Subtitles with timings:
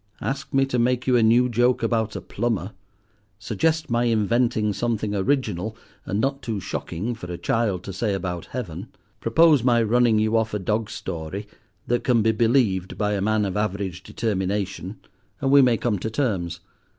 [0.21, 2.71] Ask me to make you a new joke about a plumber;
[3.37, 5.77] suggest my inventing something original
[6.07, 8.87] and not too shocking for a child to say about heaven;
[9.19, 11.47] propose my running you off a dog story
[11.85, 14.97] that can be believed by a man of average determination
[15.39, 16.61] and we may come to terms.